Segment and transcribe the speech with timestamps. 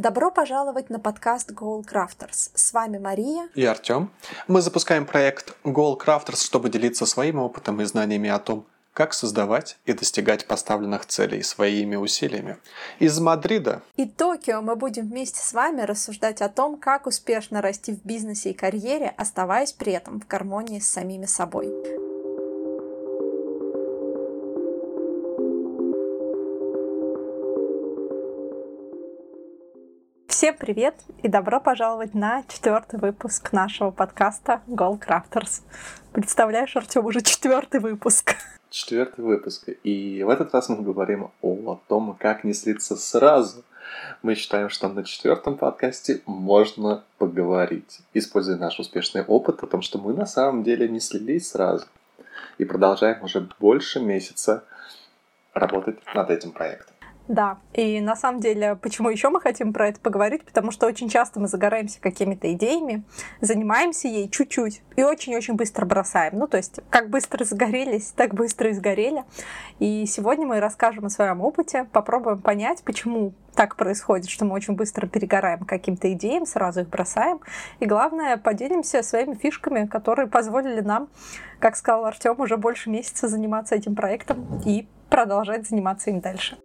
[0.00, 2.52] Добро пожаловать на подкаст Goal Crafters.
[2.54, 4.10] С вами Мария и Артем.
[4.48, 8.64] Мы запускаем проект Goal Crafters, чтобы делиться своим опытом и знаниями о том,
[8.94, 12.56] как создавать и достигать поставленных целей своими усилиями.
[12.98, 17.92] Из Мадрида и Токио мы будем вместе с вами рассуждать о том, как успешно расти
[17.92, 21.68] в бизнесе и карьере, оставаясь при этом в гармонии с самими собой.
[30.40, 35.60] Всем привет и добро пожаловать на четвертый выпуск нашего подкаста Goal Crafters.
[36.12, 38.36] Представляешь, Артем, уже четвертый выпуск.
[38.70, 39.68] Четвертый выпуск.
[39.84, 43.64] И в этот раз мы говорим о том, как не слиться сразу.
[44.22, 49.98] Мы считаем, что на четвертом подкасте можно поговорить, используя наш успешный опыт о том, что
[49.98, 51.84] мы на самом деле не слились сразу.
[52.56, 54.64] И продолжаем уже больше месяца
[55.52, 56.96] работать над этим проектом.
[57.30, 60.44] Да, и на самом деле, почему еще мы хотим про это поговорить?
[60.44, 63.04] Потому что очень часто мы загораемся какими-то идеями,
[63.40, 66.36] занимаемся ей чуть-чуть и очень-очень быстро бросаем.
[66.36, 69.22] Ну, то есть, как быстро загорелись, так быстро и сгорели.
[69.78, 74.74] И сегодня мы расскажем о своем опыте, попробуем понять, почему так происходит, что мы очень
[74.74, 77.38] быстро перегораем каким-то идеям, сразу их бросаем.
[77.78, 81.08] И главное, поделимся своими фишками, которые позволили нам,
[81.60, 86.58] как сказал Артем, уже больше месяца заниматься этим проектом и продолжать заниматься им дальше.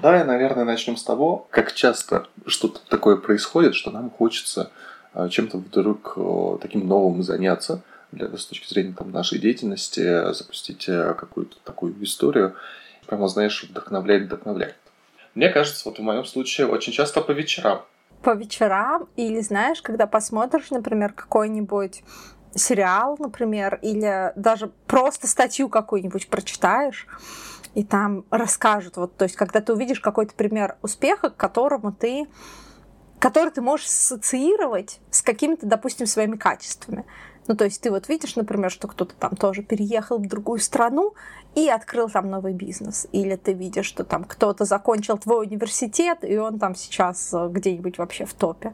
[0.00, 4.70] Давай, наверное, начнем с того, как часто что-то такое происходит, что нам хочется
[5.12, 6.16] а, чем-то вдруг
[6.60, 7.82] таким новым заняться,
[8.12, 12.54] для, с точки зрения там, нашей деятельности, запустить э, какую-то такую историю,
[13.06, 14.76] прямо, знаешь, вдохновляет, вдохновляет.
[15.34, 17.82] Мне кажется, вот в моем случае очень часто по вечерам.
[18.22, 22.02] По вечерам или, знаешь, когда посмотришь, например, какой-нибудь
[22.54, 27.06] сериал, например, или даже просто статью какую-нибудь прочитаешь,
[27.78, 32.26] и там расскажут, вот, то есть, когда ты увидишь какой-то пример успеха, к которому ты
[33.20, 37.04] который ты можешь ассоциировать с какими-то, допустим, своими качествами.
[37.46, 41.14] Ну, то есть ты вот видишь, например, что кто-то там тоже переехал в другую страну
[41.54, 43.06] и открыл там новый бизнес.
[43.12, 47.98] Или ты видишь, что там кто-то закончил твой университет, и он там сейчас э, где-нибудь
[47.98, 48.72] вообще в топе.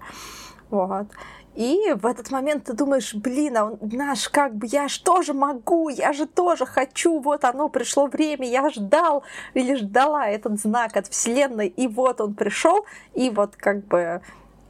[0.71, 1.09] Вот.
[1.55, 5.35] И в этот момент ты думаешь, блин, а он, наш, как бы, я же тоже
[5.35, 9.23] могу, я же тоже хочу, вот оно, пришло время, я ждал
[9.55, 12.85] или ждала этот знак от Вселенной, и вот он пришел,
[13.15, 14.21] и вот как бы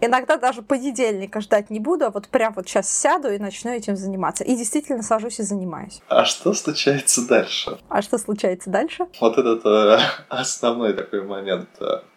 [0.04, 3.96] Иногда даже понедельника ждать не буду, а вот прям вот сейчас сяду и начну этим
[3.96, 4.44] заниматься.
[4.44, 6.02] И действительно сажусь и занимаюсь.
[6.08, 7.78] А что случается дальше?
[7.88, 9.06] А что случается дальше?
[9.18, 9.98] Вот этот э,
[10.28, 11.70] основной такой момент.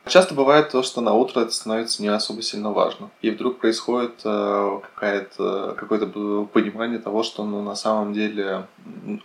[0.05, 3.09] Часто бывает то, что на утро это становится не особо сильно важно.
[3.21, 6.07] И вдруг происходит э, какое-то какое-то
[6.51, 8.67] понимание того, что ну, на самом деле,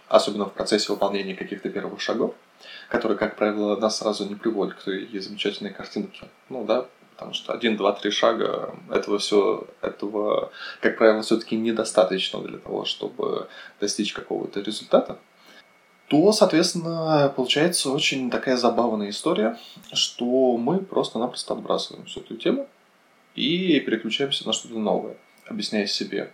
[0.08, 2.34] особенно в процессе выполнения каких-то первых шагов,
[2.88, 6.28] которые, как правило, нас сразу не приводят к той замечательной картинке.
[6.48, 6.86] Ну да,
[7.22, 10.50] потому что один, два, три шага этого все, этого,
[10.80, 13.48] как правило, все-таки недостаточно для того, чтобы
[13.80, 15.18] достичь какого-то результата,
[16.08, 19.56] то, соответственно, получается очень такая забавная история,
[19.92, 22.66] что мы просто-напросто отбрасываем всю эту тему
[23.36, 25.16] и переключаемся на что-то новое,
[25.46, 26.32] объясняя себе.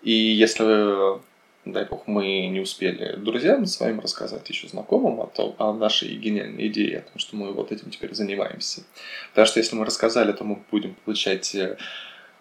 [0.00, 1.20] И если
[1.72, 6.68] дай бог, мы не успели друзьям своим рассказать, еще знакомым о, том, о нашей гениальной
[6.68, 8.82] идее, о том, что мы вот этим теперь занимаемся.
[9.30, 11.76] Потому что если мы рассказали, то мы будем получать э,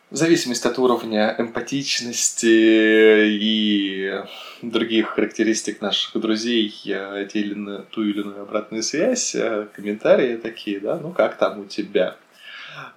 [0.10, 4.24] в зависимости от уровня эмпатичности и
[4.62, 10.38] других характеристик наших друзей, э, те или иные, ту или иную обратную связь, э, комментарии
[10.38, 12.16] такие, да, ну как там у тебя?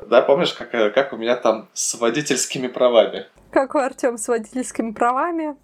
[0.08, 3.26] Да, помнишь, как, как у меня там с водительскими правами?
[3.50, 5.56] Как у Артем с водительскими правами?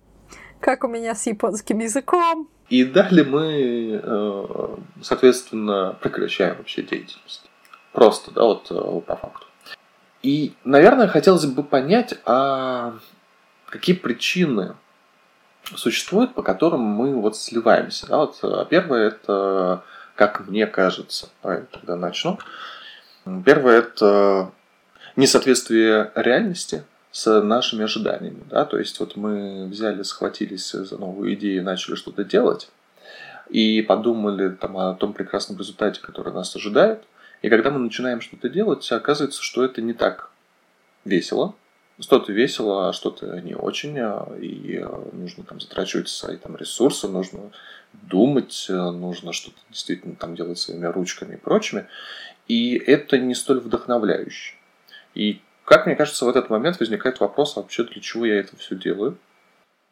[0.67, 2.49] Как у меня с японским языком.
[2.69, 7.49] И далее мы, э, соответственно, прекращаем вообще деятельность.
[7.93, 9.47] Просто, да, вот э, по факту.
[10.25, 12.95] И, наверное, хотелось бы понять, а
[13.67, 14.75] какие причины
[15.77, 18.09] существуют, по которым мы вот сливаемся.
[18.09, 19.85] Да, вот э, первое это,
[20.17, 22.41] как мне кажется, давай тогда начну.
[23.45, 24.51] Первое это
[25.15, 26.83] несоответствие реальности
[27.17, 28.43] с нашими ожиданиями.
[28.51, 28.67] Да?
[28.67, 32.69] То есть вот мы взяли, схватились за новую идею и начали что-то делать,
[33.49, 37.05] и подумали там, о том прекрасном результате, который нас ожидает.
[37.41, 40.31] И когда мы начинаем что-то делать, оказывается, что это не так
[41.07, 41.55] весело.
[41.99, 47.09] Что-то весело, а что-то не очень, а, и а, нужно там затрачивать свои там, ресурсы,
[47.09, 47.51] нужно
[47.95, 51.87] думать, нужно что-то действительно там делать своими ручками и прочими.
[52.47, 54.57] И это не столь вдохновляюще.
[55.15, 58.57] И как мне кажется, в этот момент возникает вопрос, а вообще для чего я это
[58.57, 59.19] все делаю?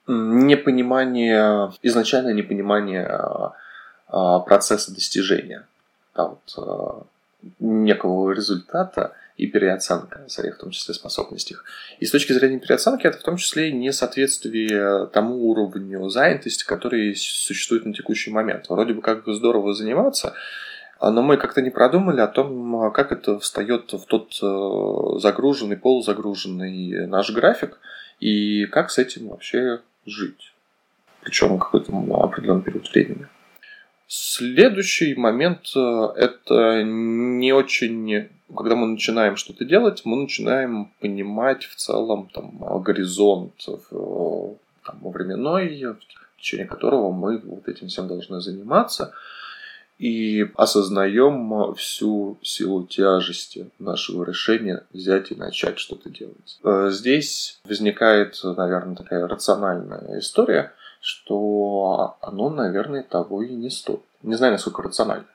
[0.07, 3.55] Непонимание, изначальное непонимание а,
[4.09, 5.67] а, процесса достижения.
[6.15, 7.07] да, вот,
[7.59, 11.57] некого результата и переоценка своих, в том числе, способностей.
[11.99, 17.85] И с точки зрения переоценки, это в том числе несоответствие тому уровню занятости, который существует
[17.85, 18.69] на текущий момент.
[18.69, 20.35] Вроде бы как здорово заниматься,
[21.01, 27.07] но мы как-то не продумали о том, как это встает в тот э, загруженный, полузагруженный
[27.07, 27.79] наш график,
[28.21, 30.53] и как с этим вообще жить.
[31.23, 31.93] Причем какой-то
[32.23, 33.27] определенный период времени.
[34.07, 41.77] Следующий момент э,– это не очень когда мы начинаем что-то делать, мы начинаем понимать в
[41.77, 43.55] целом там, горизонт
[44.85, 49.15] там, временной, в течение которого мы вот этим всем должны заниматься,
[49.99, 56.59] и осознаем всю силу тяжести нашего решения взять и начать что-то делать.
[56.65, 64.01] Э, здесь возникает, наверное, такая рациональная история, что оно, наверное, того и не стоит.
[64.23, 65.27] Не знаю, насколько рационально.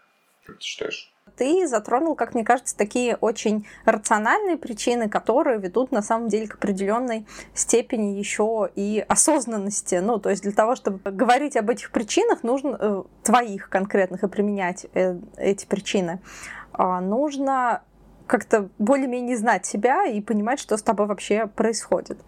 [0.46, 1.12] Как ты считаешь?
[1.36, 6.56] Ты затронул, как мне кажется, такие очень рациональные причины, которые ведут на самом деле к
[6.56, 9.96] определенной степени еще и осознанности.
[9.96, 14.28] Ну, то есть для того, чтобы говорить об этих причинах, нужно э, твоих конкретных и
[14.28, 16.22] применять э, эти причины,
[16.78, 17.82] э, нужно
[18.30, 22.20] как-то более-менее знать себя и понимать, что с тобой вообще происходит.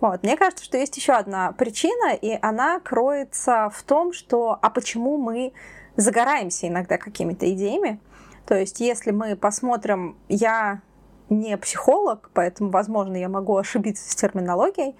[0.00, 0.22] Вот.
[0.22, 5.16] Мне кажется, что есть еще одна причина, и она кроется в том, что а почему
[5.16, 5.54] мы
[5.96, 7.98] загораемся иногда какими-то идеями,
[8.46, 10.80] то есть, если мы посмотрим, я
[11.28, 14.96] не психолог, поэтому, возможно, я могу ошибиться с терминологией,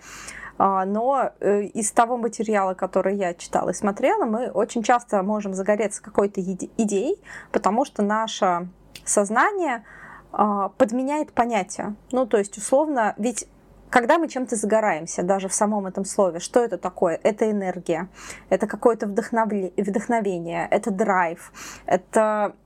[0.59, 5.55] а, но э, из того материала, который я читала и смотрела, мы очень часто можем
[5.55, 7.21] загореться какой-то идеей,
[7.53, 8.69] потому что наше
[9.05, 9.85] сознание
[10.33, 11.95] а, подменяет понятия.
[12.11, 13.47] Ну, то есть, условно, ведь
[13.91, 17.21] когда мы чем-то загораемся, даже в самом этом слове, что это такое?
[17.23, 18.09] Это энергия,
[18.49, 21.53] это какое-то вдохновение, это драйв,
[21.87, 22.57] это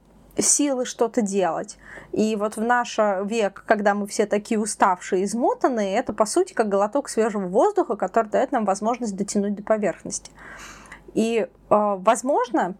[0.42, 1.78] силы что-то делать.
[2.12, 6.68] И вот в наш век, когда мы все такие уставшие, измотанные, это по сути как
[6.68, 10.30] глоток свежего воздуха, который дает нам возможность дотянуть до поверхности.
[11.14, 12.74] И, э, возможно,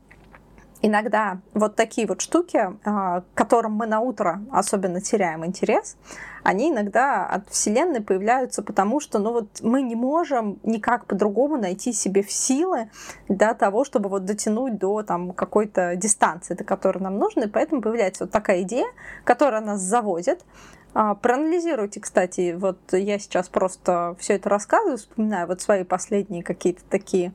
[0.83, 5.97] иногда вот такие вот штуки, а, к которым мы на утро особенно теряем интерес,
[6.43, 11.93] они иногда от Вселенной появляются, потому что ну вот мы не можем никак по-другому найти
[11.93, 12.91] себе силы
[13.29, 17.83] для того, чтобы вот дотянуть до там какой-то дистанции, до которой нам нужно, и поэтому
[17.83, 18.87] появляется вот такая идея,
[19.25, 20.45] которая нас заводит,
[20.93, 26.83] а, проанализируйте, кстати, вот я сейчас просто все это рассказываю, вспоминаю вот свои последние какие-то
[26.89, 27.33] такие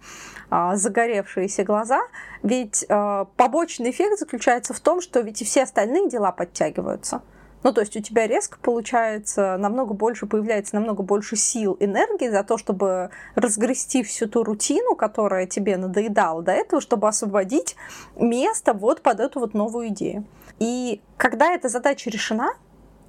[0.50, 2.01] а, загоревшиеся глаза,
[2.44, 7.22] ведь а, побочный эффект заключается в том, что ведь и все остальные дела подтягиваются.
[7.65, 12.44] Ну, то есть у тебя резко получается намного больше, появляется намного больше сил, энергии за
[12.44, 17.75] то, чтобы разгрести всю ту рутину, которая тебе надоедала до этого, чтобы освободить
[18.15, 20.25] место вот под эту вот новую идею.
[20.59, 22.53] И когда эта задача решена,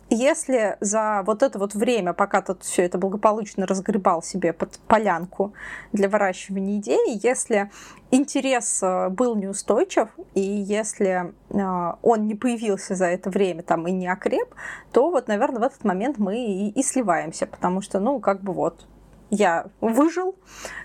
[0.08, 5.52] если за вот это вот время, пока тут все это благополучно разгребал себе под полянку
[5.92, 7.70] для выращивания идеи, если
[8.12, 13.92] интерес э, был неустойчив, и если э, он не появился за это время там и
[13.92, 14.54] не окреп,
[14.92, 18.52] то вот, наверное, в этот момент мы и, и сливаемся, потому что, ну, как бы
[18.52, 18.86] вот,
[19.30, 20.36] я выжил,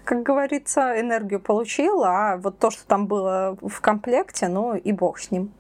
[0.04, 5.20] как говорится, энергию получил, а вот то, что там было в комплекте, ну и бог
[5.20, 5.54] с ним.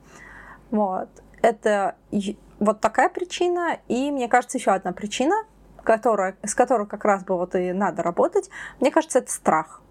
[0.71, 1.09] Вот.
[1.43, 1.95] Это
[2.61, 3.79] вот такая причина.
[3.89, 5.35] И, мне кажется, еще одна причина,
[5.83, 8.49] которая, с которой как раз бы вот и надо работать,
[8.79, 9.81] мне кажется, это страх.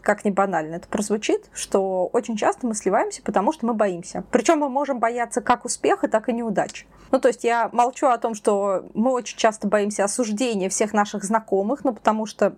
[0.00, 4.22] Как ни банально это прозвучит, что очень часто мы сливаемся, потому что мы боимся.
[4.30, 6.86] Причем мы можем бояться как успеха, так и неудач.
[7.10, 11.24] Ну, то есть я молчу о том, что мы очень часто боимся осуждения всех наших
[11.24, 12.54] знакомых, ну, потому что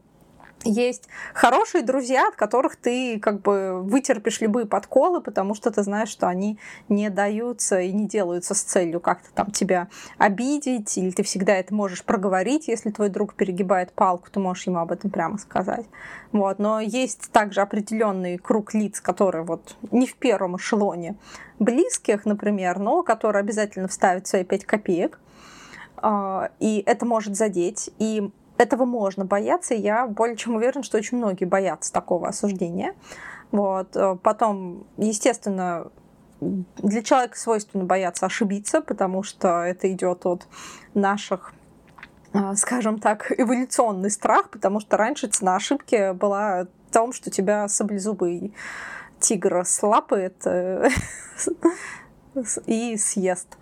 [0.65, 6.09] есть хорошие друзья, от которых ты как бы вытерпишь любые подколы, потому что ты знаешь,
[6.09, 9.89] что они не даются и не делаются с целью как-то там тебя
[10.19, 14.79] обидеть, или ты всегда это можешь проговорить, если твой друг перегибает палку, ты можешь ему
[14.79, 15.87] об этом прямо сказать.
[16.33, 16.59] Вот.
[16.59, 21.17] Но есть также определенный круг лиц, которые вот не в первом эшелоне
[21.59, 25.19] близких, например, но которые обязательно вставят свои пять копеек,
[25.97, 27.91] а, и это может задеть.
[27.99, 32.95] И этого можно бояться, и я более чем уверена, что очень многие боятся такого осуждения.
[33.51, 33.97] Вот.
[33.97, 35.91] Э, потом, естественно,
[36.41, 40.47] для человека свойственно бояться ошибиться, потому что это идет от
[40.95, 41.55] наших
[42.33, 47.69] э, скажем так, эволюционный страх, потому что раньше цена ошибки была в том, что тебя
[47.69, 48.55] саблезубый
[49.21, 50.89] тигр слапает э,
[52.67, 53.57] и съест.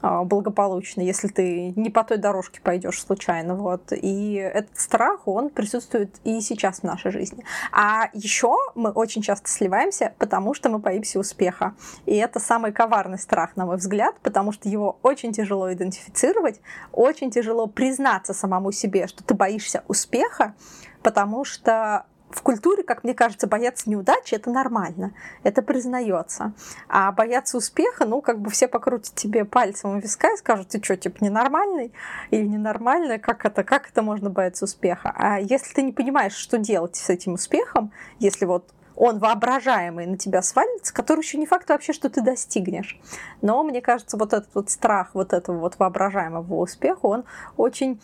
[0.00, 3.54] А, благополучно, если ты не по той дорожке пойдешь случайно.
[3.54, 3.92] Вот.
[3.92, 7.44] И этот страх, он присутствует и сейчас в нашей жизни.
[7.72, 11.74] А еще мы очень часто сливаемся, потому что мы боимся успеха.
[12.06, 16.60] И это самый коварный страх, на мой взгляд, потому что его очень тяжело идентифицировать,
[16.92, 20.54] очень тяжело признаться самому себе, что ты боишься успеха,
[21.02, 26.52] потому что в культуре, как мне кажется, бояться неудачи это нормально, это признается.
[26.88, 30.82] А бояться успеха, ну, как бы все покрутят тебе пальцем у виска и скажут, ты
[30.82, 31.92] что, типа, ненормальный
[32.30, 35.12] или ненормальный, как это, как это можно бояться успеха?
[35.16, 40.18] А если ты не понимаешь, что делать с этим успехом, если вот он воображаемый на
[40.18, 43.00] тебя свалится, который еще не факт вообще, что ты достигнешь.
[43.42, 47.24] Но мне кажется, вот этот вот страх вот этого вот воображаемого успеха, он
[47.56, 48.00] очень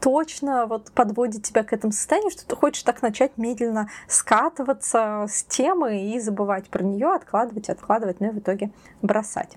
[0.00, 5.44] точно вот подводит тебя к этому состоянию, что ты хочешь так начать медленно скатываться с
[5.44, 9.56] темы и забывать про нее, откладывать, откладывать, ну и в итоге бросать.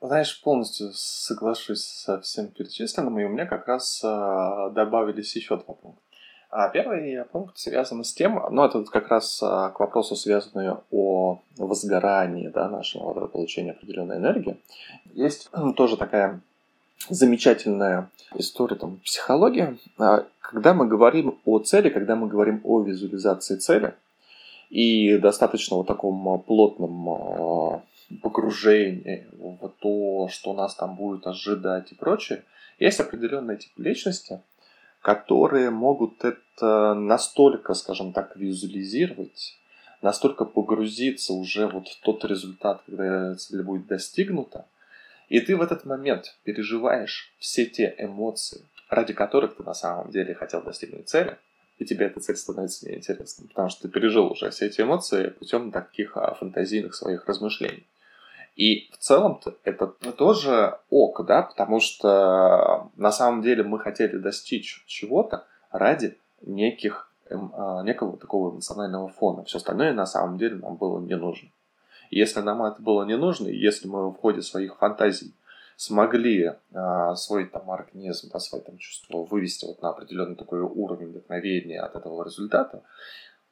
[0.00, 5.74] Знаешь, полностью соглашусь со всем перечисленным, и у меня как раз э, добавились еще два
[5.74, 6.02] пункта.
[6.50, 11.40] А первый пункт связан с тем, ну, это как раз э, к вопросу, связанному о
[11.56, 14.60] возгорании да, нашего получения определенной энергии.
[15.14, 16.42] Есть тоже такая
[17.08, 19.76] замечательная история там, психология.
[19.98, 23.94] А, когда мы говорим о цели, когда мы говорим о визуализации цели
[24.70, 27.82] и достаточно вот таком плотном а,
[28.22, 32.44] погружении в то, что нас там будет ожидать и прочее,
[32.78, 34.40] есть определенные типы личности,
[35.00, 39.58] которые могут это настолько, скажем так, визуализировать,
[40.02, 44.66] настолько погрузиться уже вот в тот результат, когда цель будет достигнута,
[45.28, 50.34] и ты в этот момент переживаешь все те эмоции, ради которых ты на самом деле
[50.34, 51.38] хотел достигнуть цели,
[51.78, 55.72] и тебе эта цель становится неинтересной, потому что ты пережил уже все эти эмоции путем
[55.72, 57.86] таких а, фантазийных своих размышлений.
[58.54, 64.84] И в целом-то это тоже ок, да, потому что на самом деле мы хотели достичь
[64.86, 69.44] чего-то ради неких, эм, а, некого такого эмоционального фона.
[69.44, 71.48] Все остальное на самом деле нам было не нужно.
[72.14, 75.34] Если нам это было не нужно, если мы в ходе своих фантазий
[75.76, 81.08] смогли а, свой там организм, да, свои там чувства вывести вот на определенный такой уровень
[81.08, 82.84] вдохновения от этого результата,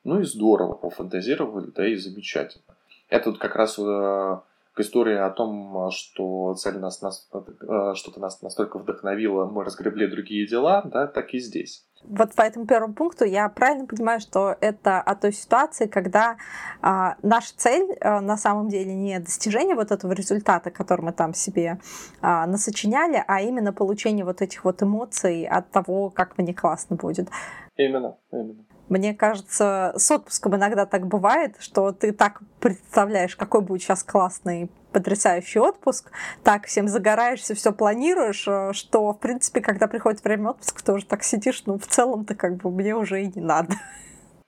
[0.05, 2.77] ну и здорово пофантазировали, да и замечательно.
[3.09, 4.41] Это вот как раз э,
[4.75, 10.07] к истории о том, что цель нас, нас э, что-то нас настолько вдохновило, мы разгребли
[10.07, 11.87] другие дела, да, так и здесь.
[12.05, 16.37] Вот по этому первому пункту я правильно понимаю, что это о той ситуации, когда
[16.81, 21.33] а, наша цель а, на самом деле не достижение вот этого результата, который мы там
[21.33, 21.79] себе
[22.21, 27.29] а, насочиняли, а именно получение вот этих вот эмоций от того, как мне классно будет.
[27.77, 28.65] Именно, именно.
[28.93, 34.71] Мне кажется, с отпуском иногда так бывает, что ты так представляешь, какой будет сейчас классный
[34.93, 36.11] потрясающий отпуск,
[36.45, 41.07] так всем загораешься, все планируешь, э, что, в принципе, когда приходит время отпуска, ты уже
[41.07, 43.73] так сидишь, ну, в целом-то как бы мне уже и не надо.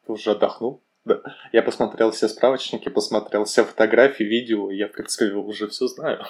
[0.04, 0.82] Ты уже отдохнул?
[1.06, 1.22] Да.
[1.52, 6.22] Я посмотрел все справочники, посмотрел все фотографии, видео, я, в принципе, уже все знаю.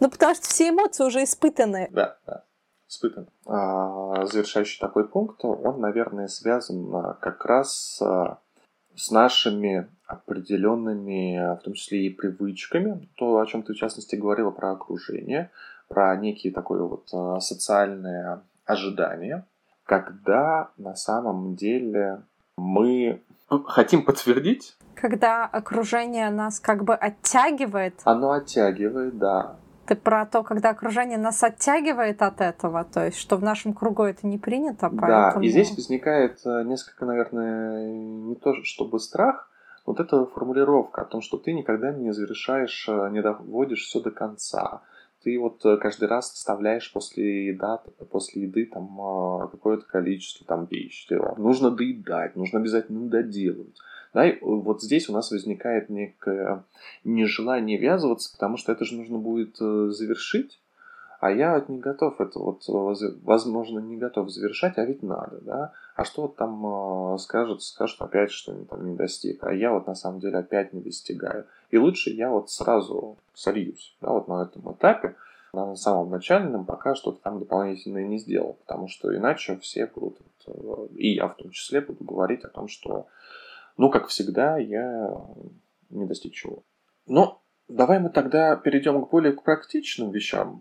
[0.00, 1.88] Ну, потому что все эмоции уже испытаны.
[1.90, 2.44] Да, да
[2.88, 3.28] испытан.
[3.46, 8.38] А, завершающий такой пункт, он, наверное, связан а, как раз а,
[8.96, 14.50] с нашими определенными, в том числе и привычками, то, о чем ты в частности говорила
[14.50, 15.50] про окружение,
[15.88, 17.08] про некие такое вот
[17.42, 19.44] социальное ожидание,
[19.84, 22.22] когда на самом деле
[22.56, 23.22] мы
[23.66, 24.76] хотим подтвердить.
[24.94, 28.00] Когда окружение нас как бы оттягивает.
[28.04, 29.56] Оно оттягивает, да.
[29.88, 34.02] Ты про то, когда окружение нас оттягивает от этого, то есть, что в нашем кругу
[34.02, 35.40] это не принято, поэтому...
[35.40, 39.50] Да, и здесь возникает э, несколько, наверное, не то чтобы страх,
[39.86, 44.10] вот эта формулировка о том, что ты никогда не завершаешь, э, не доводишь все до
[44.10, 44.82] конца.
[45.24, 47.78] Ты вот э, каждый раз вставляешь после, еда,
[48.10, 51.18] после еды там какое-то количество там вещей.
[51.38, 53.78] Нужно доедать, нужно обязательно доделывать.
[54.14, 56.64] Да, и вот здесь у нас возникает некое
[57.04, 60.58] нежелание ввязываться, потому что это же нужно будет э, завершить,
[61.20, 65.40] а я вот не готов это вот, э, возможно, не готов завершать, а ведь надо,
[65.40, 65.72] да.
[65.96, 69.72] А что вот там э, скажут, скажут опять, что я там не достиг, а я
[69.72, 71.44] вот на самом деле опять не достигаю.
[71.70, 75.16] И лучше я вот сразу сольюсь, да, вот на этом этапе,
[75.52, 80.20] на самом начальном, пока что-то там дополнительное не сделал, потому что иначе все будут,
[80.94, 83.06] и я в том числе буду говорить о том, что
[83.78, 85.08] ну, как всегда, я
[85.88, 86.64] не достиг чего.
[87.06, 90.60] Но давай мы тогда перейдем к более практичным вещам.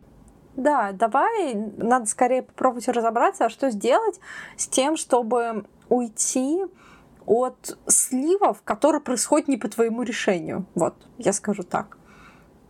[0.55, 4.19] Да, давай, надо скорее попробовать разобраться, а что сделать
[4.55, 6.63] с тем, чтобы уйти
[7.25, 10.65] от сливов, которые происходят не по твоему решению.
[10.75, 11.97] Вот, я скажу так.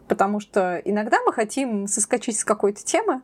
[0.08, 3.22] Потому что иногда мы хотим соскочить с какой-то темы,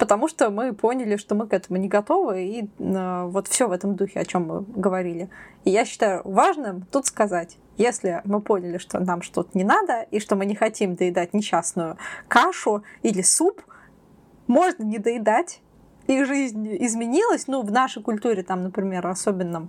[0.00, 3.70] потому что мы поняли, что мы к этому не готовы, и э, вот все в
[3.70, 5.28] этом духе, о чем мы говорили.
[5.64, 10.18] И я считаю важным тут сказать, если мы поняли, что нам что-то не надо, и
[10.18, 13.60] что мы не хотим доедать несчастную кашу или суп,
[14.46, 15.60] можно не доедать,
[16.06, 19.68] и жизнь изменилась, ну, в нашей культуре там, например, особенно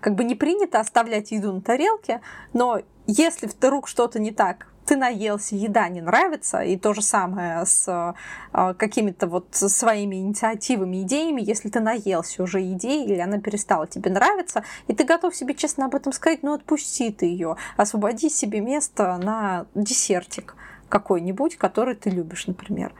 [0.00, 4.96] как бы не принято оставлять еду на тарелке, но если вдруг что-то не так, ты
[4.96, 8.14] наелся, еда не нравится, и то же самое с
[8.52, 14.10] э, какими-то вот своими инициативами, идеями, если ты наелся уже идеей, или она перестала тебе
[14.10, 18.60] нравиться, и ты готов себе честно об этом сказать, ну отпусти ты ее, освободи себе
[18.60, 20.56] место на десертик
[20.88, 22.92] какой-нибудь, который ты любишь, например,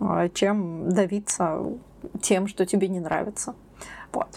[0.00, 1.62] э, чем давиться
[2.20, 3.54] тем, что тебе не нравится.
[4.12, 4.28] Вот.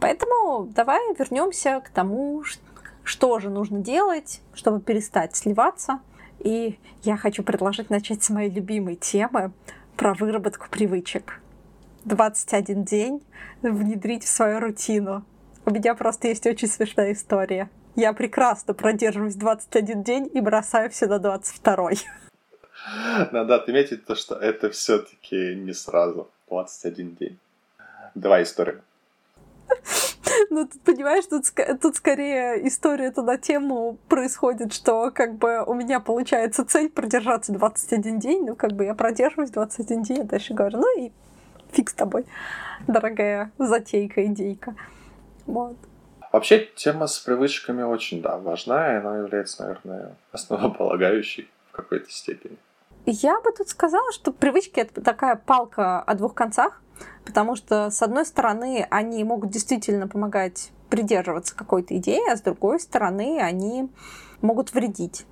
[0.00, 2.42] Поэтому давай вернемся к тому,
[3.04, 6.00] что же нужно делать, чтобы перестать сливаться.
[6.42, 9.52] И я хочу предложить начать с моей любимой темы
[9.96, 11.40] про выработку привычек.
[12.04, 13.22] 21 день
[13.62, 15.24] внедрить в свою рутину.
[15.64, 17.70] У меня просто есть очень смешная история.
[17.94, 21.90] Я прекрасно продерживаюсь 21 день и бросаю все на 22.
[23.32, 26.28] Надо отметить то, что это все-таки не сразу.
[26.48, 27.38] 21 день.
[28.14, 28.80] Два истории.
[30.50, 31.44] Ну, ты понимаешь, тут,
[31.80, 38.18] тут скорее история-то на тему происходит, что как бы у меня получается цель продержаться 21
[38.18, 41.12] день, ну, как бы я продерживаюсь 21 день, а дальше говорю, ну и
[41.72, 42.26] фиг с тобой,
[42.86, 44.74] дорогая затейка, идейка.
[45.46, 45.76] Вот.
[46.32, 52.56] Вообще, тема с привычками очень, да, важна, и она является, наверное, основополагающей в какой-то степени.
[53.04, 56.80] Я бы тут сказала, что привычки это такая палка о двух концах,
[57.24, 62.78] потому что, с одной стороны, они могут действительно помогать придерживаться какой-то идеи, а с другой
[62.78, 63.90] стороны, они
[64.40, 65.26] могут вредить.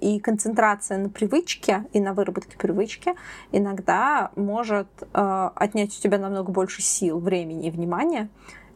[0.00, 3.14] И концентрация на привычке и на выработке привычки
[3.52, 8.30] иногда может э, отнять у тебя намного больше сил, времени и внимания,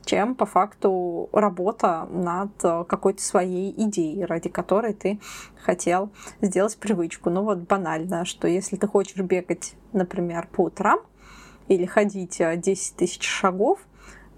[0.06, 5.20] чем по факту работа над э, какой-то своей идеей, ради которой ты
[5.62, 7.28] хотел сделать привычку.
[7.28, 11.00] Ну вот банально, что если ты хочешь бегать, например, по утрам
[11.68, 13.80] или ходить 10 э, тысяч шагов,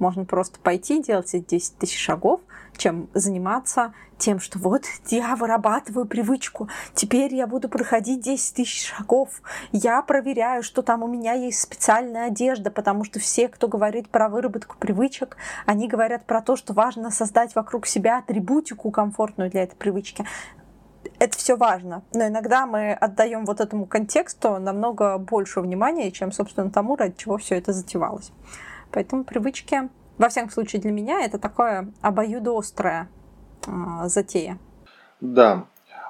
[0.00, 2.40] можно просто пойти делать эти 10 тысяч шагов,
[2.76, 9.42] чем заниматься тем, что вот я вырабатываю привычку, теперь я буду проходить 10 тысяч шагов,
[9.72, 14.28] я проверяю, что там у меня есть специальная одежда, потому что все, кто говорит про
[14.28, 19.76] выработку привычек, они говорят про то, что важно создать вокруг себя атрибутику комфортную для этой
[19.76, 20.24] привычки.
[21.20, 26.70] Это все важно, но иногда мы отдаем вот этому контексту намного больше внимания, чем, собственно,
[26.70, 28.32] тому, ради чего все это затевалось.
[28.92, 33.08] Поэтому привычки, во всяком случае для меня, это такое обоюдоострая
[33.66, 33.70] э,
[34.06, 34.58] затея.
[35.20, 35.66] Да,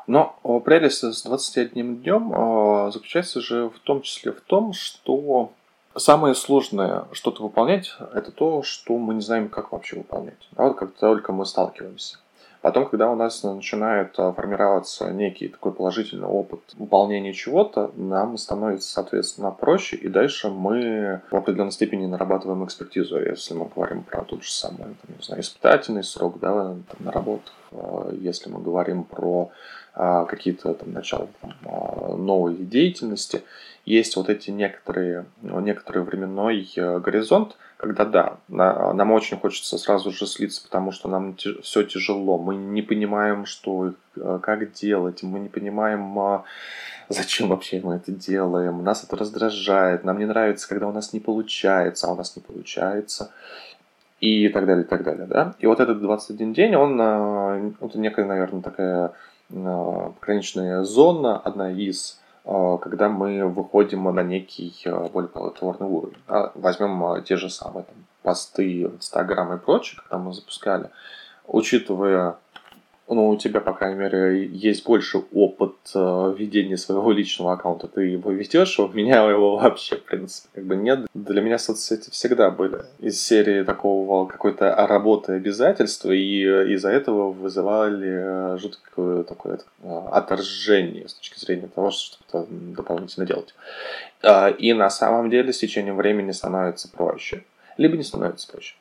[0.07, 5.53] но прелесть с 21 днем э, заключается же в том числе в том, что
[5.97, 10.49] самое сложное что-то выполнять, это то, что мы не знаем, как вообще выполнять.
[10.57, 12.19] А вот как только мы сталкиваемся.
[12.61, 18.91] Потом, когда у нас начинает а, формироваться некий такой положительный опыт выполнения чего-то, нам становится,
[18.91, 23.21] соответственно, проще, и дальше мы в определенной степени нарабатываем экспертизу.
[23.21, 27.13] Если мы говорим про тот же самый, там, не знаю, испытательный срок да, там, на
[27.13, 29.51] работах, а, если мы говорим про
[29.95, 33.43] а, какие-то там начала там, новой деятельности,
[33.89, 40.27] есть вот эти некоторые, некоторый временной э, горизонт, когда да, нам очень хочется сразу же
[40.27, 45.49] слиться, потому что нам все тяжело, мы не понимаем, что э, как делать, мы не
[45.49, 46.45] понимаем, а,
[47.09, 51.21] зачем вообще мы это делаем, нас это раздражает, нам не нравится, когда у нас не
[51.21, 53.33] получается, а у нас не получается,
[54.21, 55.55] и так далее, и так далее, да.
[55.61, 59.13] И вот этот 21 день, он, э, это некая, наверное, такая
[59.51, 62.21] пограничная зона, одна из,
[62.79, 66.17] когда мы выходим на некий а, более плодотворный уровень.
[66.55, 70.91] Возьмем те же самые там, посты Инстаграм и прочее, когда мы запускали,
[71.47, 72.37] учитывая
[73.15, 77.89] ну, у тебя, по крайней мере, есть больше опыт э, ведения своего личного аккаунта.
[77.89, 81.07] Ты его ведешь, а у меня его вообще, в принципе, как бы нет.
[81.15, 87.33] Для меня соцсети всегда были из серии такого какой-то работы обязательства, и э, из-за этого
[87.33, 89.59] вызывали э, жуткое такое
[90.11, 93.55] отторжение с точки зрения того, что что-то дополнительно делать.
[94.59, 97.45] И на самом деле с течением времени становится проще.
[97.77, 98.75] Либо не становится проще.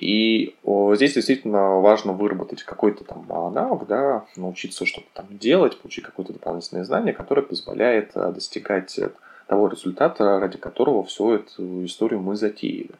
[0.00, 0.54] И
[0.94, 6.84] здесь действительно важно выработать какой-то там навык, да, научиться что-то там делать, получить какое-то дополнительное
[6.84, 8.96] знание, которое позволяет э, достигать
[9.48, 12.92] того результата, ради которого всю эту историю мы затеяли.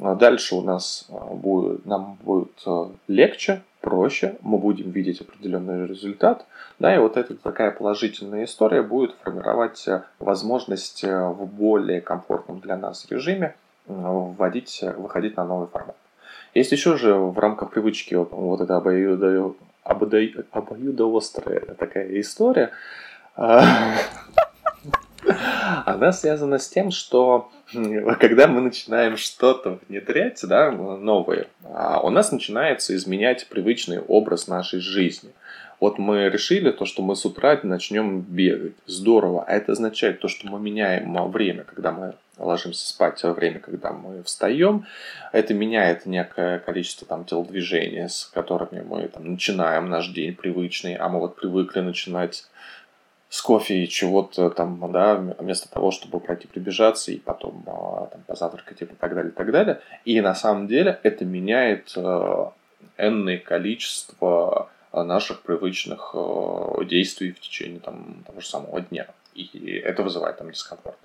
[0.00, 5.86] А дальше у нас э, будет, нам будет э, легче, проще, мы будем видеть определенный
[5.86, 6.44] результат,
[6.80, 12.58] да, и вот эта такая положительная история будет формировать э, возможность э, в более комфортном
[12.58, 13.54] для нас режиме
[13.86, 15.94] вводить, выходить на новый формат.
[16.56, 19.52] Есть еще же в рамках привычки вот, эта обоюдо,
[19.84, 22.70] обоюдо, обоюдоострая такая история,
[23.36, 23.92] она
[26.12, 27.50] связана с тем, что
[28.20, 34.80] когда мы начинаем что-то внедрять, да, новое, а у нас начинается изменять привычный образ нашей
[34.80, 35.32] жизни.
[35.78, 38.76] Вот мы решили то, что мы с утра начнем бегать.
[38.86, 39.44] Здорово.
[39.46, 43.92] А это означает то, что мы меняем время, когда мы ложимся спать, во время, когда
[43.92, 44.86] мы встаем.
[45.32, 51.08] Это меняет некое количество там телодвижений, с которыми мы там, начинаем наш день привычный, а
[51.08, 52.46] мы вот привыкли начинать
[53.28, 58.22] с кофе и чего-то там, да, вместо того, чтобы пойти прибежаться и потом а, там,
[58.26, 59.80] позавтракать и так далее, и так далее.
[60.04, 62.46] И на самом деле это меняет э,
[62.98, 69.06] энное количество наших привычных э, действий в течение там, того же самого дня.
[69.34, 70.96] И это вызывает там дискомфорт.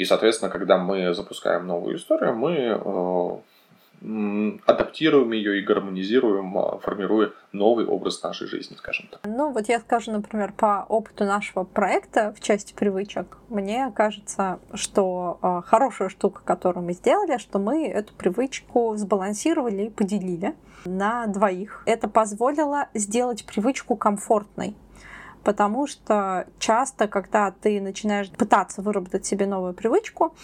[0.00, 3.42] И, соответственно, когда мы запускаем новую историю, мы
[4.02, 9.20] э, адаптируем ее и гармонизируем, а, формируя новый образ нашей жизни, скажем так.
[9.26, 15.38] Ну, вот я скажу, например, по опыту нашего проекта в части привычек, мне кажется, что
[15.42, 20.54] э, хорошая штука, которую мы сделали, что мы эту привычку сбалансировали и поделили
[20.86, 21.82] на двоих.
[21.84, 24.74] Это позволило сделать привычку комфортной
[25.44, 30.34] потому что часто, когда ты начинаешь пытаться выработать себе новую привычку,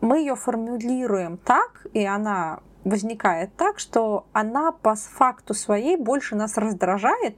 [0.00, 6.56] мы ее формулируем так, и она возникает так, что она по факту своей больше нас
[6.56, 7.36] раздражает,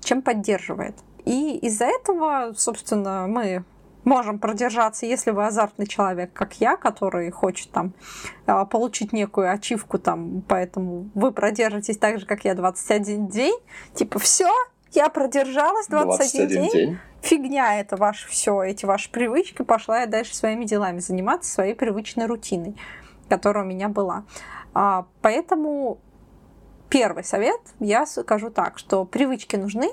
[0.00, 0.96] чем поддерживает.
[1.24, 3.64] И из-за этого, собственно, мы
[4.04, 7.92] можем продержаться, если вы азартный человек, как я, который хочет там
[8.46, 13.58] а, получить некую ачивку там, поэтому вы продержитесь так же, как я, 21 день.
[13.94, 14.50] Типа, все,
[14.92, 16.72] я продержалась 21, 21 день.
[16.72, 16.98] день.
[17.22, 19.62] Фигня это ваше все, эти ваши привычки.
[19.62, 22.76] Пошла я дальше своими делами заниматься, своей привычной рутиной,
[23.28, 24.24] которая у меня была.
[24.74, 25.98] А, поэтому
[26.88, 29.90] первый совет я скажу так, что привычки нужны,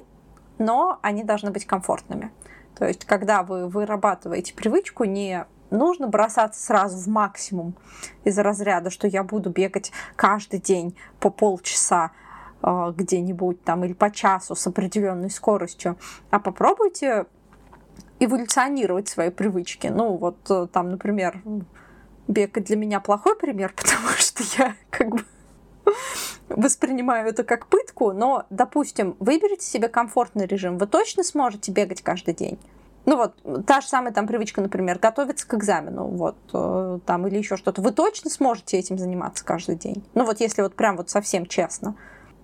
[0.57, 2.31] но они должны быть комфортными.
[2.77, 7.75] То есть, когда вы вырабатываете привычку, не нужно бросаться сразу в максимум
[8.23, 12.11] из разряда, что я буду бегать каждый день по полчаса
[12.65, 15.97] где-нибудь там или по часу с определенной скоростью,
[16.31, 17.25] а попробуйте
[18.19, 19.87] эволюционировать свои привычки.
[19.87, 21.41] Ну, вот э, там, например,
[22.27, 25.23] бег для меня плохой пример, потому что я как бы
[26.49, 32.33] воспринимаю это как пытку, но, допустим, выберите себе комфортный режим, вы точно сможете бегать каждый
[32.33, 32.59] день.
[33.05, 33.35] Ну вот,
[33.67, 37.81] та же самая там привычка, например, готовиться к экзамену, вот, э, там, или еще что-то.
[37.83, 40.03] Вы точно сможете этим заниматься каждый день?
[40.15, 41.95] Ну вот, если вот прям вот совсем честно.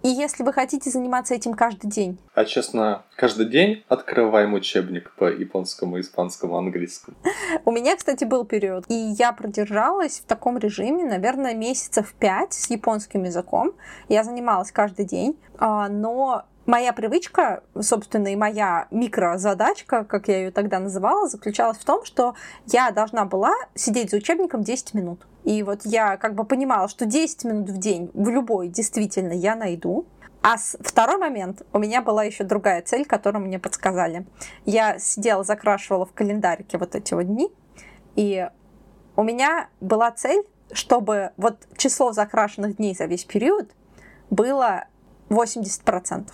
[0.03, 2.17] И если вы хотите заниматься этим каждый день.
[2.33, 7.17] А честно, каждый день открываем учебник по японскому, испанскому, английскому.
[7.65, 8.85] У меня, кстати, был период.
[8.87, 13.73] И я продержалась в таком режиме, наверное, месяцев пять с японским языком.
[14.09, 15.37] Я занималась каждый день.
[15.57, 21.85] А, но моя привычка, собственно, и моя микрозадачка, как я ее тогда называла, заключалась в
[21.85, 22.35] том, что
[22.67, 25.27] я должна была сидеть за учебником 10 минут.
[25.43, 29.55] И вот я как бы понимала, что 10 минут в день в любой действительно я
[29.55, 30.05] найду.
[30.43, 34.25] А второй момент, у меня была еще другая цель, которую мне подсказали.
[34.65, 37.51] Я сидела, закрашивала в календарике вот эти вот дни,
[38.15, 38.49] и
[39.15, 43.69] у меня была цель, чтобы вот число закрашенных дней за весь период
[44.29, 44.85] было
[45.29, 46.27] 80%,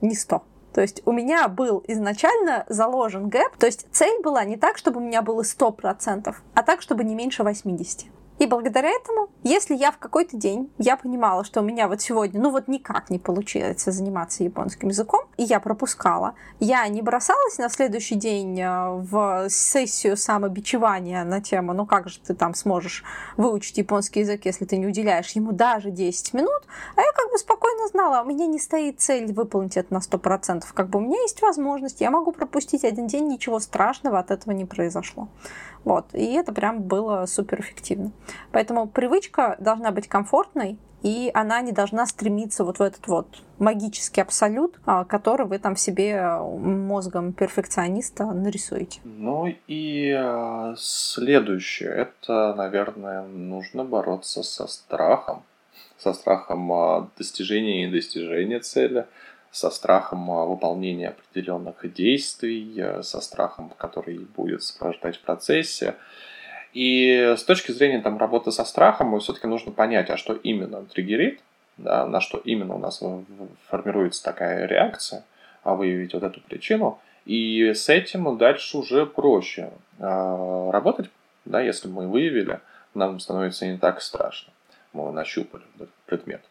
[0.00, 0.42] не 100%.
[0.72, 5.00] То есть у меня был изначально заложен гэп, то есть цель была не так, чтобы
[5.00, 8.06] у меня было 100%, а так, чтобы не меньше 80%.
[8.38, 12.40] И благодаря этому, если я в какой-то день, я понимала, что у меня вот сегодня,
[12.40, 17.68] ну вот никак не получается заниматься японским языком, и я пропускала, я не бросалась на
[17.68, 23.02] следующий день э, в сессию самобичевания на тему, ну как же ты там сможешь
[23.36, 26.62] выучить японский язык, если ты не уделяешь ему даже 10 минут,
[26.94, 30.62] а я как бы спокойно знала, у меня не стоит цель выполнить это на 100%,
[30.74, 34.52] как бы у меня есть возможность, я могу пропустить один день, ничего страшного от этого
[34.52, 35.28] не произошло.
[35.88, 36.04] Вот.
[36.12, 38.12] И это прям было супер эффективно.
[38.52, 44.20] Поэтому привычка должна быть комфортной, и она не должна стремиться вот в этот вот магический
[44.20, 49.00] абсолют, а, который вы там себе мозгом перфекциониста нарисуете.
[49.04, 55.42] Ну и э, следующее, это, наверное, нужно бороться со страхом,
[55.96, 59.06] со страхом достижения и недостижения цели,
[59.50, 65.94] со страхом а, выполнения определенных действий, э, со страхом, который будет сопровождать в процессе.
[66.74, 71.40] И с точки зрения там, работы со страхом, все-таки нужно понять, а что именно триггерит
[71.78, 73.02] да, на что именно у нас
[73.68, 75.24] формируется такая реакция,
[75.62, 81.10] а выявить вот эту причину, и с этим дальше уже проще э, работать,
[81.44, 82.60] да, если мы выявили,
[82.94, 84.52] нам становится не так страшно.
[84.92, 86.42] Мы нащупали этот предмет.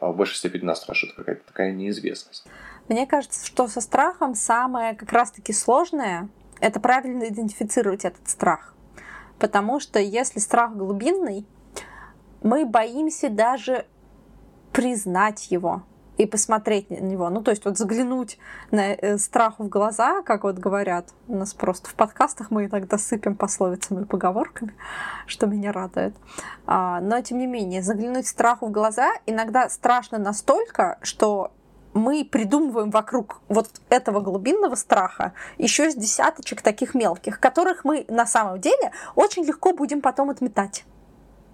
[0.00, 2.46] А в большей степени нас страшит какая-то такая неизвестность.
[2.88, 6.28] Мне кажется, что со страхом самое как раз-таки сложное—
[6.60, 8.74] это правильно идентифицировать этот страх.
[9.38, 11.46] Потому что если страх глубинный,
[12.42, 13.86] мы боимся даже
[14.72, 15.82] признать его
[16.18, 17.30] и посмотреть на него.
[17.30, 18.38] Ну, то есть вот заглянуть
[18.70, 22.98] на э, страху в глаза, как вот говорят, у нас просто в подкастах мы иногда
[22.98, 24.74] сыпем пословицами и поговорками,
[25.26, 26.14] что меня радует.
[26.66, 31.52] А, но, тем не менее, заглянуть страху в глаза иногда страшно настолько, что
[31.94, 38.26] мы придумываем вокруг вот этого глубинного страха еще с десяточек таких мелких, которых мы на
[38.26, 40.84] самом деле очень легко будем потом отметать.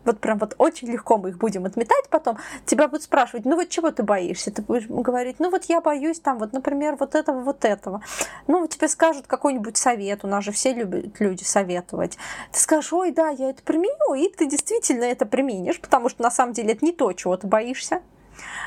[0.05, 2.39] Вот прям вот очень легко мы их будем отметать потом.
[2.67, 4.51] Тебя будут спрашивать, ну вот чего ты боишься?
[4.51, 8.03] Ты будешь говорить, ну вот я боюсь там вот, например, вот этого, вот этого.
[8.47, 12.19] Ну, тебе скажут какой-нибудь совет, у нас же все любят люди советовать.
[12.53, 16.31] Ты скажешь, ой, да, я это применю, и ты действительно это применишь, потому что на
[16.31, 18.03] самом деле это не то, чего ты боишься.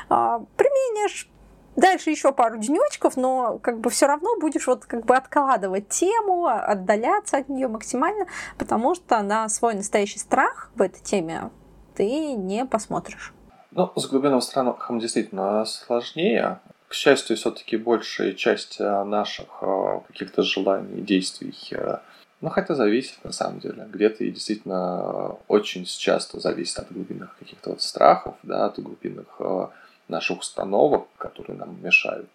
[0.08, 1.30] А, применишь,
[1.78, 6.48] Дальше еще пару денечков, но как бы все равно будешь вот как бы откладывать тему,
[6.48, 8.26] отдаляться от нее максимально,
[8.58, 11.50] потому что на свой настоящий страх в этой теме
[11.94, 13.32] ты не посмотришь.
[13.70, 16.58] Ну, с глубинным страхом действительно сложнее.
[16.88, 21.98] К счастью, все-таки большая часть э, наших э, каких-то желаний, действий э,
[22.40, 23.86] ну, хотя зависит на самом деле.
[23.88, 29.40] Где-то и действительно очень часто зависит от глубинных каких-то вот страхов, да, от глубинных
[30.08, 32.28] наших установок, которые нам мешают.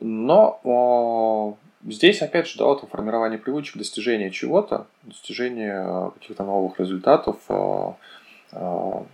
[0.00, 7.38] Но о, здесь, опять же, да, вот формирование привычек, достижение чего-то, достижение каких-то новых результатов,
[7.48, 7.96] о,
[8.52, 9.06] о,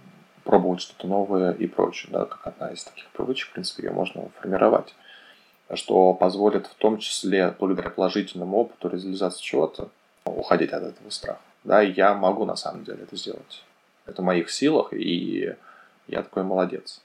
[0.44, 4.28] пробовать что-то новое и прочее, да, как одна из таких привычек, в принципе, ее можно
[4.40, 4.94] формировать,
[5.74, 9.88] что позволит в том числе, благодаря положительному опыту реализации чего-то,
[10.24, 11.40] уходить от этого страха.
[11.64, 13.62] Да, я могу на самом деле это сделать.
[14.04, 15.54] Это в моих силах, и
[16.08, 17.00] я такой молодец.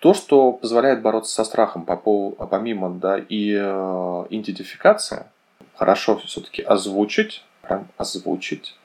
[0.00, 5.30] То, что позволяет бороться со страхом помимо да, и э, идентификация,
[5.76, 8.76] хорошо все-таки озвучить, прям озвучить,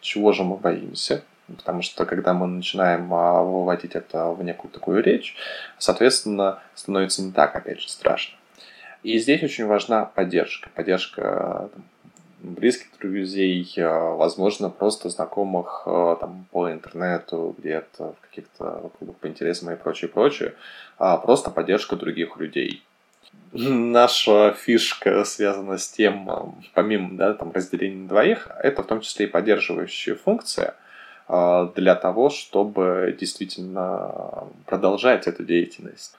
[0.00, 5.02] чего же мы боимся, потому что когда мы начинаем а, выводить это в некую такую
[5.02, 5.36] речь,
[5.78, 8.36] соответственно, становится не так, опять же, страшно.
[9.02, 10.70] И здесь очень важна поддержка.
[10.74, 11.68] Поддержка
[12.44, 19.26] близких друзей, а, возможно, просто знакомых а, там, по интернету, где-то в каких-то клубах по
[19.26, 20.54] интересам и прочее, прочее,
[20.98, 22.82] а просто поддержка других людей.
[23.52, 29.28] Наша фишка связана с тем, помимо да, там, разделения двоих, это в том числе и
[29.28, 30.74] поддерживающая функция
[31.28, 36.16] а, для того, чтобы действительно продолжать эту деятельность,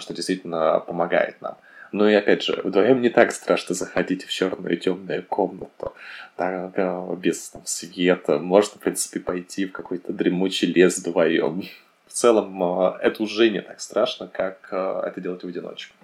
[0.00, 1.56] что действительно помогает нам.
[1.92, 5.92] Ну и опять же, вдвоем не так страшно заходить в черную темную комнату,
[6.36, 8.38] так, без там, света.
[8.38, 11.62] Можно, в принципе, пойти в какой-то дремучий лес вдвоем.
[12.06, 15.94] В целом, а, это уже не так страшно, как а, это делать в одиночку.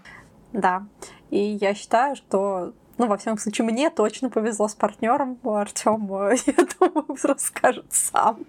[0.53, 0.87] Да.
[1.31, 5.39] И я считаю, что ну, во всяком случае, мне точно повезло с партнером.
[5.45, 6.09] Артем,
[6.47, 8.45] я думаю, расскажет сам.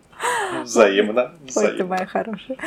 [0.63, 1.36] Взаимно.
[1.56, 2.58] Ой, ты моя хорошая.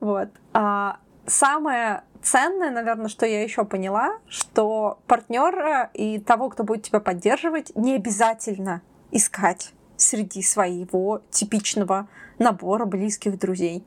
[0.00, 0.28] Вот.
[0.52, 6.98] А, самое ценное, наверное, что я еще поняла, что партнера и того, кто будет тебя
[6.98, 12.08] поддерживать, не обязательно искать среди своего типичного
[12.38, 13.84] набора близких друзей.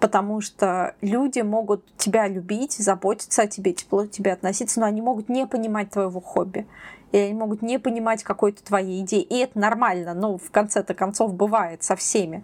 [0.00, 5.02] Потому что люди могут тебя любить, заботиться о тебе, тепло к тебе относиться, но они
[5.02, 6.66] могут не понимать твоего хобби.
[7.12, 9.20] И они могут не понимать какой-то твоей идеи.
[9.20, 12.42] И это нормально, но в конце-то концов бывает со всеми.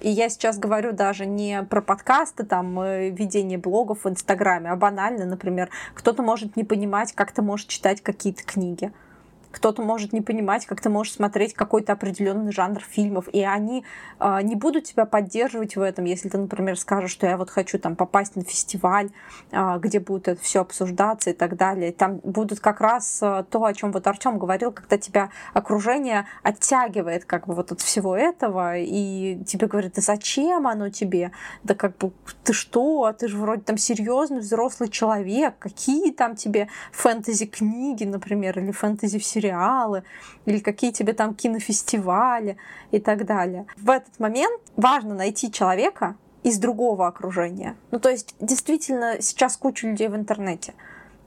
[0.00, 4.76] И я сейчас говорю даже не про подкасты, там, э, ведение блогов в Инстаграме, а
[4.76, 8.92] банально, например, кто-то может не понимать, как ты можешь читать какие-то книги
[9.56, 13.84] кто-то может не понимать, как ты можешь смотреть какой-то определенный жанр фильмов, и они
[14.20, 17.78] э, не будут тебя поддерживать в этом, если ты, например, скажешь, что я вот хочу
[17.78, 19.08] там попасть на фестиваль,
[19.52, 21.90] э, где будет это все обсуждаться и так далее.
[21.92, 27.24] Там будут как раз э, то, о чем вот Артем говорил, когда тебя окружение оттягивает
[27.24, 31.32] как бы вот от всего этого, и тебе говорят, да зачем оно тебе?
[31.64, 32.12] Да как бы
[32.44, 33.10] ты что?
[33.18, 40.02] Ты же вроде там серьезный взрослый человек, какие там тебе фэнтези-книги, например, или фэнтези-сериалы сериалы,
[40.46, 42.56] или какие тебе там кинофестивали
[42.90, 43.66] и так далее.
[43.76, 47.74] В этот момент важно найти человека из другого окружения.
[47.90, 50.74] Ну, то есть, действительно, сейчас куча людей в интернете.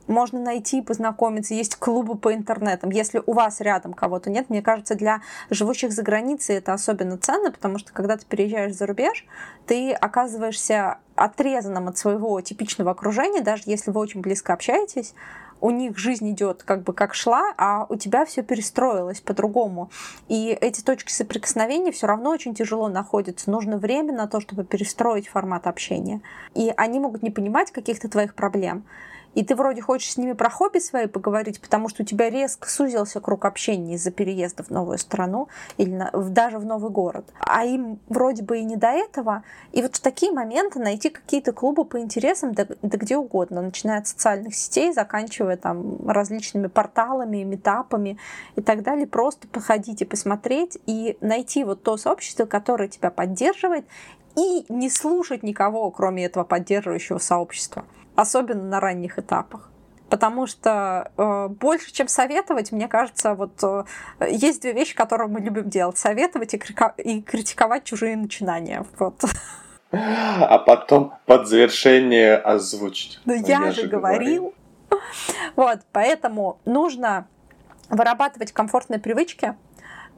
[0.09, 2.89] можно найти, познакомиться, есть клубы по интернетам.
[2.89, 7.51] Если у вас рядом кого-то нет, мне кажется, для живущих за границей это особенно ценно,
[7.51, 9.25] потому что когда ты переезжаешь за рубеж,
[9.67, 15.13] ты оказываешься отрезанным от своего типичного окружения, даже если вы очень близко общаетесь,
[15.61, 19.89] у них жизнь идет как бы как шла, а у тебя все перестроилось по-другому.
[20.27, 23.51] И эти точки соприкосновения все равно очень тяжело находятся.
[23.51, 26.21] Нужно время на то, чтобы перестроить формат общения.
[26.55, 28.85] И они могут не понимать каких-то твоих проблем
[29.35, 32.69] и ты вроде хочешь с ними про хобби свои поговорить, потому что у тебя резко
[32.69, 37.25] сузился круг общения из-за переезда в новую страну или на, даже в новый город.
[37.39, 39.43] А им вроде бы и не до этого.
[39.71, 43.99] И вот в такие моменты найти какие-то клубы по интересам, да, да где угодно, начиная
[43.99, 48.17] от социальных сетей, заканчивая там различными порталами, метапами
[48.55, 53.85] и так далее, просто походить и посмотреть и найти вот то сообщество, которое тебя поддерживает,
[54.35, 57.85] и не слушать никого, кроме этого поддерживающего сообщества
[58.19, 59.69] особенно на ранних этапах.
[60.09, 63.83] Потому что э, больше, чем советовать, мне кажется, вот э,
[64.29, 68.85] есть две вещи, которые мы любим делать: советовать и, крика- и критиковать чужие начинания.
[68.97, 69.23] Вот.
[69.91, 73.21] А потом под завершение озвучить.
[73.25, 74.53] Ну, я, я же говорил.
[74.89, 75.01] говорил.
[75.55, 77.27] Вот, поэтому нужно
[77.89, 79.55] вырабатывать комфортные привычки,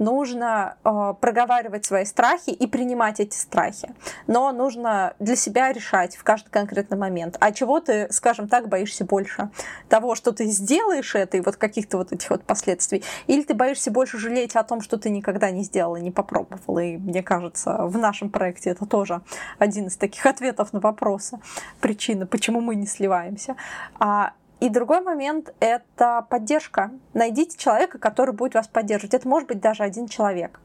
[0.02, 3.94] нужно э, проговаривать свои страхи и принимать эти страхи.
[4.28, 9.06] Но нужно для себя решать в каждый конкретный момент, а чего ты, скажем так, боишься
[9.06, 9.50] больше?
[9.90, 13.92] Того, что ты сделаешь это и вот каких-то вот этих вот последствий, или ты боишься
[13.92, 16.80] больше жалеть о том, что ты никогда не сделала, не попробовала.
[16.80, 19.22] И мне кажется, в нашем проекте это тоже
[19.60, 21.40] один из таких ответов на вопросы,
[21.80, 23.56] причины, почему мы не сливаемся.
[24.00, 26.92] А и другой момент— это поддержка.
[27.16, 29.16] Найдите человека, который будет вас поддерживать.
[29.16, 30.60] Это может быть даже один человек.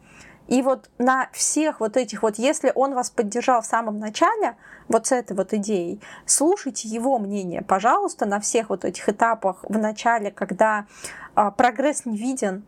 [0.48, 4.56] И вот на всех вот этих вот, если он вас поддержал в самом начале,
[4.86, 9.76] вот с этой вот идеей, слушайте его мнение, пожалуйста, на всех вот этих этапах в
[9.78, 10.86] начале, когда
[11.34, 12.64] а, прогресс не виден,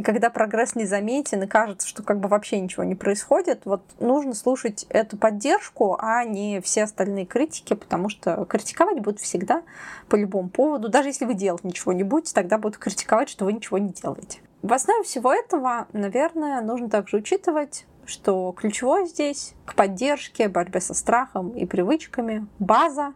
[0.00, 3.82] и когда прогресс не заметен и кажется, что как бы вообще ничего не происходит, вот
[3.98, 9.62] нужно слушать эту поддержку, а не все остальные критики, потому что критиковать будут всегда
[10.08, 10.88] по любому поводу.
[10.88, 14.40] Даже если вы делать ничего не будете, тогда будут критиковать, что вы ничего не делаете.
[14.62, 20.94] В основе всего этого, наверное, нужно также учитывать, что ключевое здесь к поддержке, борьбе со
[20.94, 23.12] страхом и привычками, база,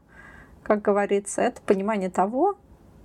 [0.62, 2.59] как говорится, это понимание того,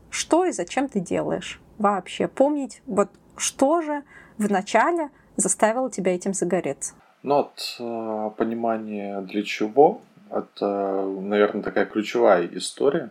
[0.10, 2.28] что и зачем ты делаешь вообще.
[2.28, 4.04] Помнить вот что же
[4.38, 6.94] в начале заставило тебя этим загореться?
[7.24, 13.10] Ну вот э, понимание для чего, это, наверное, такая ключевая история.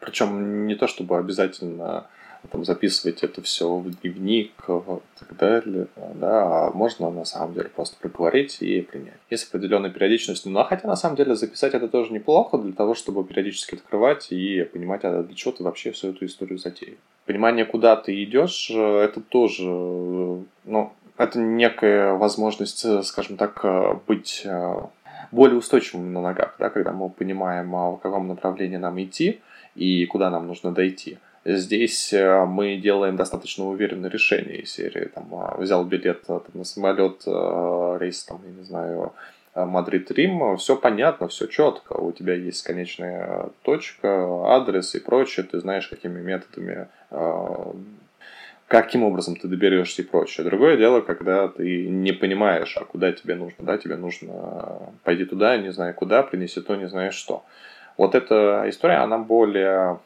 [0.00, 2.06] Причем не то, чтобы обязательно
[2.50, 7.68] там, записывать это все в дневник и так далее, да, а можно на самом деле
[7.68, 9.18] просто проговорить и принять.
[9.30, 12.94] Есть определенная периодичность, ну а хотя на самом деле записать это тоже неплохо для того,
[12.94, 17.64] чтобы периодически открывать и понимать, а для чего ты вообще всю эту историю затеял понимание,
[17.64, 23.64] куда ты идешь, э, это тоже, э, ну, это некая возможность, э, скажем так,
[24.06, 24.46] быть
[25.32, 29.40] более устойчивым на ногах, да, когда мы понимаем, а, в каком направлении нам идти
[29.74, 31.18] и куда нам нужно дойти.
[31.48, 35.06] Здесь мы делаем достаточно уверенное решение из серии.
[35.06, 35.26] Там,
[35.58, 39.12] взял билет там, на самолет, рейс, там, я не знаю,
[39.56, 45.60] Э, Мадрид-Рим, все понятно, все четко, у тебя есть конечная точка, адрес и прочее, ты
[45.60, 47.72] знаешь, какими методами, э,
[48.68, 50.44] каким образом ты доберешься и прочее.
[50.44, 55.56] Другое дело, когда ты не понимаешь, а куда тебе нужно, да, тебе нужно пойти туда,
[55.56, 57.42] не знаю куда, принеси то, не знаешь что.
[57.96, 60.00] Вот эта история, она более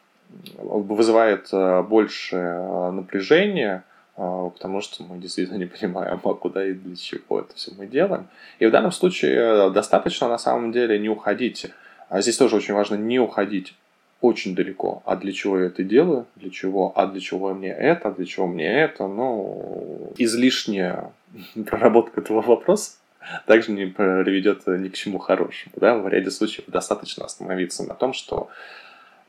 [0.59, 3.85] вызывает э, больше напряжения,
[4.17, 7.87] а, потому что мы действительно не понимаем, а куда и для чего это все мы
[7.87, 8.29] делаем.
[8.59, 11.69] И в данном случае э, достаточно на самом деле не уходить.
[12.11, 13.75] А здесь тоже очень важно не уходить
[14.21, 15.03] очень далеко.
[15.07, 16.27] А для чего я это делаю?
[16.37, 16.93] Для чего?
[16.95, 18.09] А для чего мне это?
[18.09, 19.07] А для чего мне это?
[19.07, 21.13] Ну, излишняя
[21.67, 22.99] проработка этого вопроса
[23.47, 25.73] также не приведет ни к чему хорошему.
[25.77, 25.97] Да?
[25.97, 28.51] В ряде случаев достаточно остановиться на том, что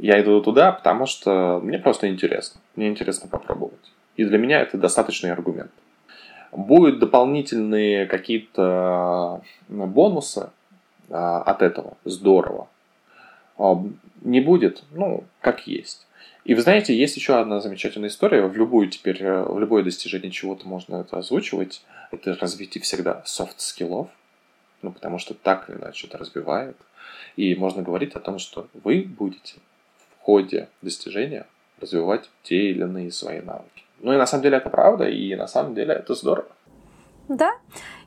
[0.02, 2.60] я иду туда, потому что мне просто интересно.
[2.76, 3.92] Мне интересно попробовать.
[4.16, 5.72] И для меня это достаточный аргумент.
[6.52, 10.50] Будут дополнительные какие-то э, бонусы
[11.08, 11.98] э, от этого.
[12.04, 12.68] Здорово.
[13.60, 13.80] А,
[14.22, 16.08] не будет, ну, как есть.
[16.46, 18.42] И вы знаете, есть еще одна замечательная история.
[18.48, 21.86] В любую теперь, э, в любое достижение чего-то можно это озвучивать.
[22.10, 24.08] Это развитие всегда soft skill ов.
[24.82, 26.76] Ну, потому что так или иначе это разбивает.
[27.36, 29.60] И можно говорить о том, что вы будете
[30.22, 31.46] ходе достижения
[31.80, 33.84] развивать те или иные свои навыки.
[34.00, 36.48] Ну и на самом деле это правда, и на самом деле это здорово.
[37.28, 37.54] Да.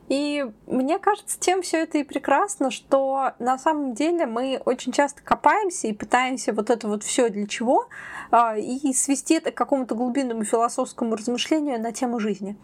[0.07, 5.23] И мне кажется, тем все это и прекрасно, что на самом деле мы очень часто
[5.23, 7.87] копаемся и пытаемся вот это вот все для чего
[8.29, 12.55] а, и свести это к какому-то глубинному философскому размышлению на тему жизни.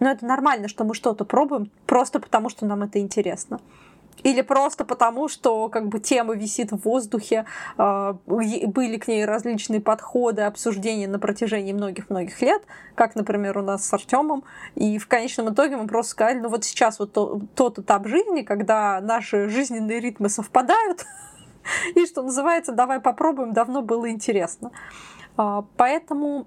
[0.00, 3.60] Но это нормально, что мы что-то пробуем просто потому, что нам это интересно.
[4.22, 7.44] Или просто потому, что как бы тема висит в воздухе,
[7.76, 12.62] э, были к ней различные подходы, обсуждения на протяжении многих-многих лет,
[12.94, 14.44] как, например, у нас с Артемом.
[14.74, 18.42] И в конечном итоге мы просто сказали, ну вот сейчас вот то, тот этап жизни,
[18.42, 21.06] когда наши жизненные ритмы совпадают,
[21.94, 24.70] и что называется, давай попробуем, давно было интересно.
[25.36, 26.46] Э, поэтому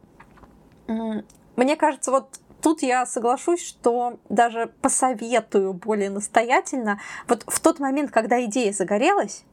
[1.55, 6.99] мне кажется, вот тут я соглашусь, что даже посоветую более настоятельно.
[7.28, 9.43] Вот в тот момент, когда идея загорелась,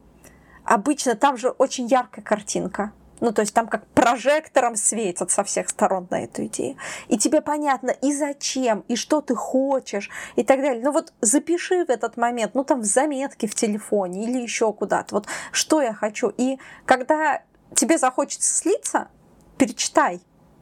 [0.64, 2.92] обычно там же очень яркая картинка.
[3.20, 6.76] Ну, то есть там как прожектором светят со всех сторон на эту идею.
[7.08, 10.82] И тебе понятно, и зачем, и что ты хочешь, и так далее.
[10.84, 15.16] Ну вот запиши в этот момент, ну там в заметке в телефоне или еще куда-то,
[15.16, 16.32] вот что я хочу.
[16.36, 17.42] И когда
[17.74, 19.08] тебе захочется слиться,
[19.56, 20.20] перечитай,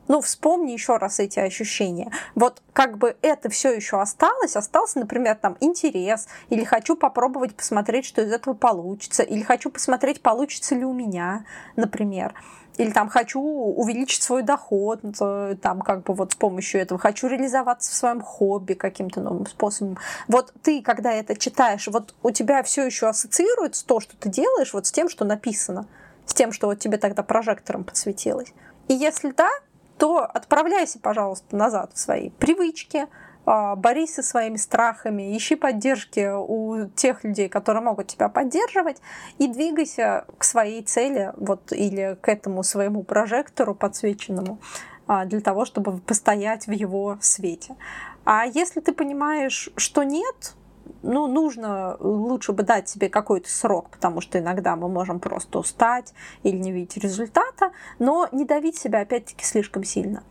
[0.09, 2.11] ну, вспомни еще раз эти ощущения.
[2.34, 8.07] Вот как бы это все еще осталось, остался, например, там интерес, или хочу попробовать посмотреть,
[8.07, 11.44] что из этого получится, или хочу посмотреть, получится ли у меня,
[11.76, 12.34] например.
[12.78, 17.26] Или там хочу увеличить свой доход, э, там как бы вот с помощью этого хочу
[17.26, 19.96] реализоваться в своем хобби каким-то новым способом.
[20.28, 24.74] Вот ты, когда это читаешь, вот у тебя все еще ассоциируется то, что ты делаешь,
[24.74, 25.86] вот с тем, что написано,
[26.26, 28.52] с тем, что вот тебе тогда прожектором подсветилось.
[28.88, 29.50] И если да,
[29.99, 33.07] то отправляйся, пожалуйста, назад в свои привычки,
[33.47, 39.01] а, борись со своими страхами, ищи поддержки у тех людей, которые могут тебя поддерживать,
[39.38, 44.59] и двигайся к своей цели, вот, или к этому своему прожектору подсвеченному,
[45.07, 47.76] а, для того, чтобы постоять в его свете.
[48.24, 50.57] А если ты понимаешь, что нет,
[51.03, 56.12] ну, нужно лучше бы дать себе какой-то срок, потому что иногда мы можем просто устать
[56.43, 60.22] или не видеть результата, но не давить себя опять-таки слишком сильно.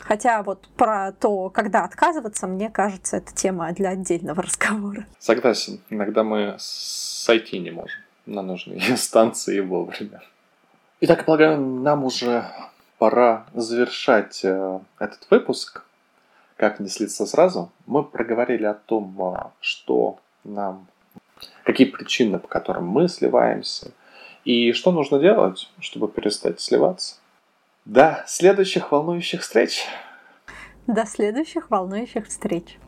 [0.00, 5.06] Хотя вот про то, когда отказываться, мне кажется, это тема для отдельного разговора.
[5.18, 5.80] Согласен.
[5.90, 10.22] Иногда мы сойти не можем на нужные станции вовремя.
[11.00, 12.46] Итак, полагаю, нам уже
[12.98, 15.85] пора завершать э, этот выпуск
[16.56, 20.86] как не слиться сразу, мы проговорили о том, а, что нам,
[21.64, 23.92] какие причины, по которым мы сливаемся,
[24.44, 27.16] и что нужно делать, чтобы перестать сливаться.
[27.84, 29.86] До следующих волнующих встреч!
[30.86, 32.78] До следующих волнующих встреч!